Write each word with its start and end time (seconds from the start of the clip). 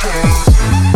care. 0.05 0.94